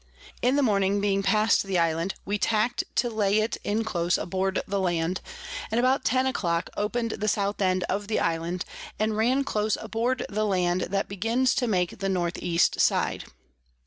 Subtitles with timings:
[0.41, 4.59] In the Morning, being past the Island, we tack'd to lay it in close aboard
[4.67, 5.21] the Land;
[5.69, 8.65] and about ten a clock open'd the South End of the Island,
[8.97, 13.25] and ran close aboard the Land that begins to make the North East side.